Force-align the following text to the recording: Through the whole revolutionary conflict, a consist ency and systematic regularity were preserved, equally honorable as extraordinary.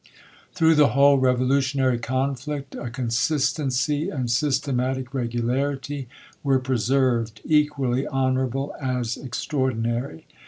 Through 0.55 0.73
the 0.73 0.93
whole 0.97 1.19
revolutionary 1.19 1.99
conflict, 1.99 2.73
a 2.73 2.89
consist 2.89 3.59
ency 3.59 4.09
and 4.09 4.31
systematic 4.31 5.13
regularity 5.13 6.07
were 6.43 6.57
preserved, 6.57 7.39
equally 7.45 8.07
honorable 8.07 8.73
as 8.81 9.15
extraordinary. 9.15 10.25